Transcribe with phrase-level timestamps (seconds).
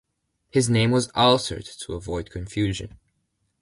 [0.49, 2.97] His name was altered to avoid confusion.